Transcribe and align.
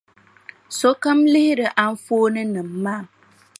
Sokam 0.77 1.19
lihiri 1.33 1.67
anfooninima 1.85 2.75
maa. 2.83 3.03